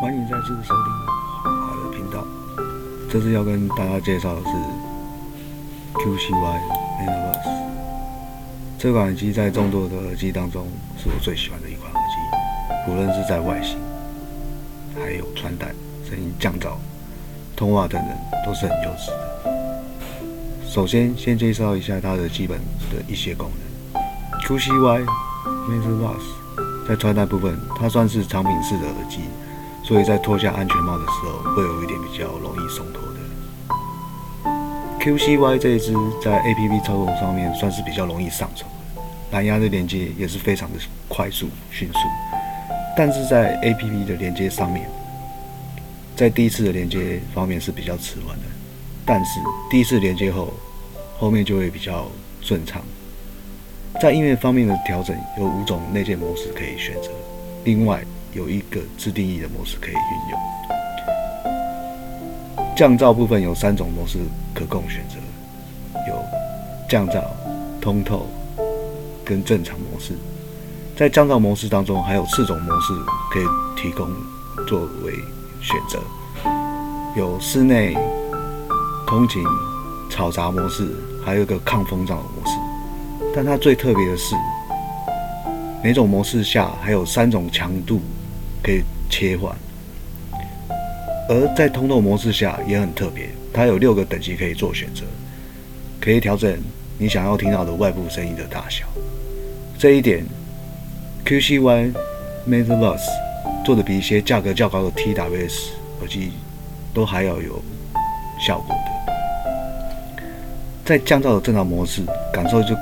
[0.00, 0.94] 欢迎再次收听
[1.44, 2.26] 华的频道。
[3.10, 4.48] 这次要跟大家介绍的是
[5.92, 6.58] QCY
[7.02, 7.50] Universe
[8.78, 10.66] 这款耳机，在众多的耳机当中，
[10.96, 12.90] 是我最喜欢的一款耳机。
[12.90, 13.76] 无论是在外形，
[14.94, 15.66] 还有穿戴、
[16.08, 16.70] 声音降噪、
[17.54, 20.66] 通话等等，都是很优质的。
[20.66, 22.58] 首先，先介绍一下它的基本
[22.90, 24.02] 的一些功能。
[24.44, 25.04] QCY
[25.68, 29.20] Universe 在穿戴部分，它算是长柄式的耳机。
[29.82, 33.20] 所以在脱下安全帽的时候，会有一点比较容易松脱的。
[35.00, 39.02] QCY 这一支在 APP 操作上面算是比较容易上手的，
[39.32, 41.98] 蓝牙的连接也是非常的快速迅速。
[42.96, 44.88] 但是在 APP 的连接上面，
[46.14, 48.44] 在第一次的连接方面是比较迟缓的，
[49.06, 49.40] 但是
[49.70, 50.52] 第一次连接后，
[51.18, 52.06] 后面就会比较
[52.42, 52.82] 顺畅。
[54.00, 57.08] 在音乐方面的调整，有五种内建模式可以选择，
[57.64, 58.04] 另外。
[58.32, 60.38] 有一个自定义的模式可以运用。
[62.76, 64.18] 降噪部分有三种模式
[64.54, 65.16] 可供选择，
[66.08, 66.24] 有
[66.88, 67.22] 降噪、
[67.80, 68.26] 通透
[69.24, 70.14] 跟正常模式。
[70.96, 72.92] 在降噪模式当中，还有四种模式
[73.30, 73.44] 可以
[73.76, 74.08] 提供
[74.66, 75.12] 作为
[75.60, 75.98] 选择，
[77.16, 77.94] 有室内、
[79.06, 79.42] 通勤、
[80.10, 82.52] 嘈杂模式，还有一个抗风噪模式。
[83.34, 84.34] 但它最特别的是，
[85.82, 88.00] 每种模式下还有三种强度。
[88.62, 89.56] 可以切换，
[91.30, 95.02] 而在通透模式下也很特别，它有六个等级可以做选择，
[95.98, 96.60] 可以调整
[96.98, 98.84] 你想要听到的外部声音的大小。
[99.78, 100.26] 这一点
[101.24, 101.94] ，QCY
[102.46, 103.00] MasterBus
[103.64, 105.70] 做的比一些价格较高的 TWS
[106.00, 106.32] 耳机
[106.92, 107.64] 都还要有
[108.46, 109.14] 效果的。
[110.84, 112.74] 在降噪的正常模式，感受就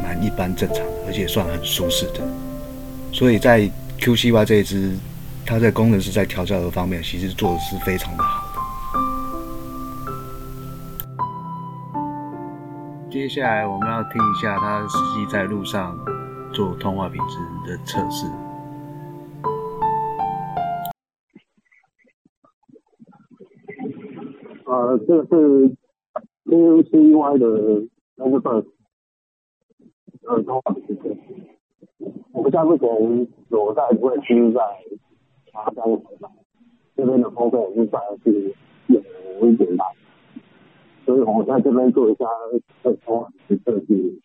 [0.00, 2.20] 蛮一般正常，而且算很舒适的。
[3.14, 4.94] 所以在 QCY 这一支。
[5.46, 8.54] 它在功能是在调教的方面，其实做的是非常的好的。
[13.10, 15.98] 接下来我们要听一下它实际在路上
[16.50, 17.36] 做通话品质
[17.68, 18.26] 的测试。
[24.64, 25.76] 呃，这个是
[26.46, 27.86] QCY 的
[28.16, 28.64] 那个份
[30.22, 31.14] 呃通话品质。
[32.44, 32.86] 我们家目前
[33.48, 34.60] 有在不会听在。
[35.54, 36.28] 啊，这样子吧，
[36.94, 38.54] 这边的风费是算是
[38.88, 39.00] 有
[39.48, 39.86] 一点大，
[41.06, 42.26] 所以我在这边做一下
[42.82, 44.20] 测风的设计，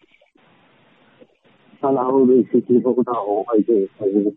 [1.79, 4.35] 看他会不会去接收到外界声音。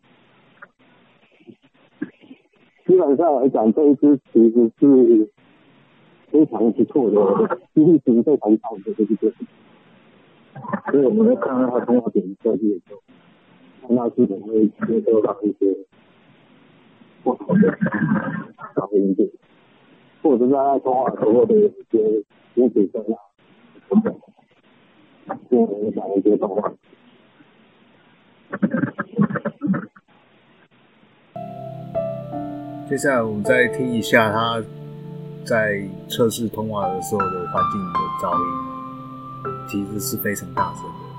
[2.87, 5.28] 基本上来讲，这一支其实是
[6.31, 9.32] 非常不错的，机率性非常高的这个，
[10.93, 13.00] 所以我们在看到它通话点设计的时候，
[13.87, 15.76] 看到基本会接收到一些。
[17.25, 17.70] 不同的
[18.75, 19.31] 噪音点，
[20.20, 22.25] 或者是在通话时候的一些
[22.56, 23.15] 音质声啊，
[23.88, 24.12] 等等，
[25.48, 26.72] 进行一下一些动画。
[32.88, 34.60] 接下来我们再听一下他
[35.44, 38.44] 在测试通话的时候的环境的噪音，
[39.69, 41.12] 其实是非常大声的。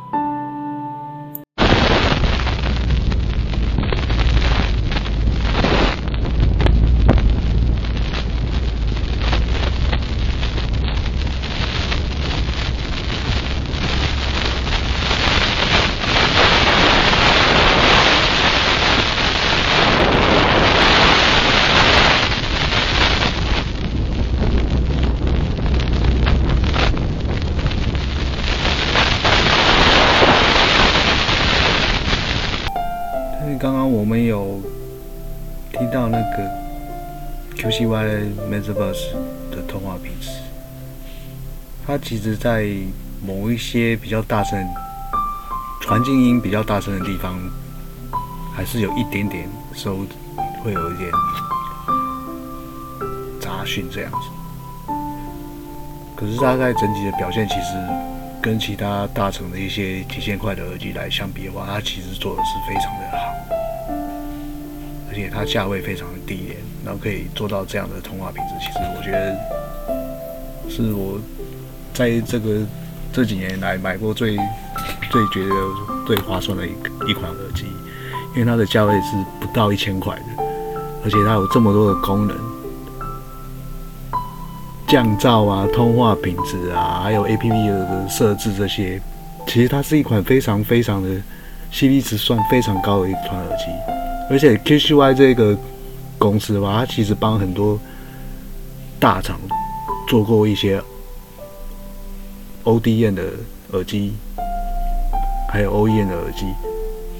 [33.63, 34.59] 刚刚我们有
[35.72, 36.51] 听到那个
[37.56, 39.13] QCY MasterBus
[39.51, 40.28] 的通话频次，
[41.88, 42.68] 它其实，在
[43.25, 44.62] 某一些比较大声、
[45.88, 47.39] 环境音比较大声的地方，
[48.54, 50.00] 还是有一点点收，
[50.62, 51.09] 会有一点
[53.39, 54.18] 杂讯这样子。
[56.18, 57.77] 可是它在整体的表现，其实
[58.44, 63.18] 跟其他大成的一些几千块的耳机来相比的话，它其实做的是非常的好。
[65.10, 71.18] 而且它价位非常的低廉，然后可以做到这样的通话品质，其实我觉得是我
[71.94, 72.66] 在这个
[73.13, 74.36] 这几年来买过最
[75.10, 75.56] 最觉得
[76.06, 76.72] 最划算的一
[77.07, 77.63] 一款耳机，
[78.36, 80.44] 因为它的价位是不到一千块的，
[81.06, 82.38] 而且它有这么多的功能，
[84.94, 89.01] 降噪啊、通话品质啊，还有 A P P 的设置这些，
[89.48, 91.10] 其实它是一款非常非常的
[91.72, 93.66] C P 值算非常高的一款耳机。
[94.30, 95.57] 而且 QCY 这个
[96.19, 97.80] 公司吧，它其实帮很多
[99.00, 99.40] 大厂
[100.07, 100.80] 做过一些
[102.62, 103.24] O D N 的
[103.72, 104.13] 耳机，
[105.50, 106.45] 还有 O E N 的耳机。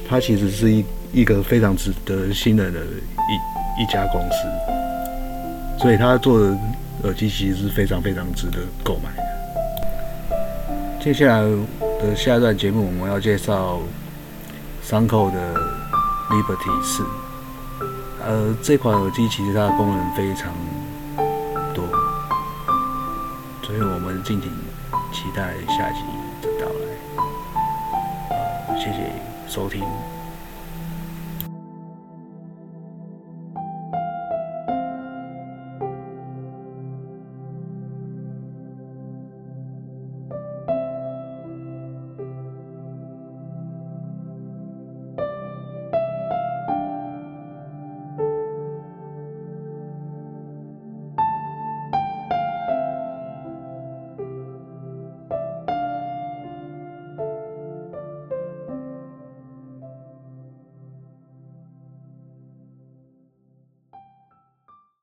[0.08, 4.48] 它其实是一一个非常值得信任的一一家公司，
[5.80, 6.56] 所以他做的
[7.02, 9.24] 耳机其实是非常非常值得购买的。
[11.02, 11.42] 接下来
[12.00, 13.82] 的下一段节目，我们要介绍
[14.82, 15.54] 三口的
[16.30, 17.04] Liberty 四。
[18.26, 20.54] 呃，这款耳机其实它的功能非常
[21.74, 21.84] 多，
[23.64, 24.50] 所以我们敬请
[25.12, 26.00] 期待下集
[26.42, 26.80] 的到来。
[28.80, 29.12] 谢谢
[29.50, 29.84] 收听。